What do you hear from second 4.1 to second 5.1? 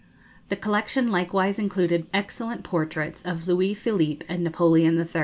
and Napoleon III.